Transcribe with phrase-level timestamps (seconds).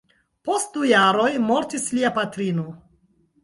[0.47, 2.69] Post du jaroj mortis lia patrino.